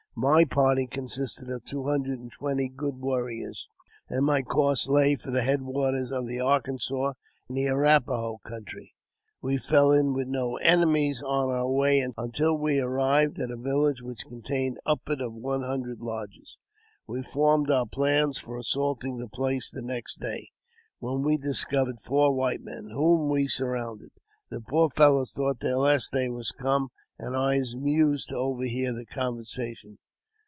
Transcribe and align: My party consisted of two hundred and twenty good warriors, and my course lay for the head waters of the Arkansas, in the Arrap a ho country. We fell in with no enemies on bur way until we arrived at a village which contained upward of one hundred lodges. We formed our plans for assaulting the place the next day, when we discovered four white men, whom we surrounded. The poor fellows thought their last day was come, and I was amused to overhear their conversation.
My 0.13 0.43
party 0.43 0.87
consisted 0.87 1.49
of 1.49 1.63
two 1.63 1.85
hundred 1.85 2.19
and 2.19 2.29
twenty 2.29 2.67
good 2.67 2.97
warriors, 2.97 3.69
and 4.09 4.25
my 4.25 4.41
course 4.41 4.89
lay 4.89 5.15
for 5.15 5.31
the 5.31 5.41
head 5.41 5.61
waters 5.61 6.11
of 6.11 6.27
the 6.27 6.37
Arkansas, 6.39 7.13
in 7.47 7.55
the 7.55 7.67
Arrap 7.67 8.09
a 8.09 8.17
ho 8.17 8.39
country. 8.43 8.93
We 9.41 9.57
fell 9.57 9.93
in 9.93 10.11
with 10.13 10.27
no 10.27 10.57
enemies 10.57 11.23
on 11.23 11.47
bur 11.47 11.65
way 11.65 12.01
until 12.17 12.57
we 12.57 12.81
arrived 12.81 13.39
at 13.39 13.51
a 13.51 13.55
village 13.55 14.01
which 14.01 14.27
contained 14.27 14.79
upward 14.85 15.21
of 15.21 15.33
one 15.33 15.61
hundred 15.63 16.01
lodges. 16.01 16.57
We 17.07 17.23
formed 17.23 17.71
our 17.71 17.87
plans 17.87 18.37
for 18.37 18.57
assaulting 18.57 19.17
the 19.17 19.29
place 19.29 19.71
the 19.71 19.81
next 19.81 20.19
day, 20.19 20.49
when 20.99 21.23
we 21.23 21.37
discovered 21.37 22.01
four 22.01 22.33
white 22.33 22.61
men, 22.61 22.89
whom 22.91 23.29
we 23.29 23.45
surrounded. 23.45 24.11
The 24.49 24.59
poor 24.59 24.89
fellows 24.89 25.31
thought 25.33 25.61
their 25.61 25.77
last 25.77 26.11
day 26.11 26.27
was 26.27 26.51
come, 26.51 26.89
and 27.17 27.35
I 27.37 27.59
was 27.59 27.73
amused 27.75 28.29
to 28.29 28.35
overhear 28.35 28.93
their 28.93 29.05
conversation. 29.05 29.97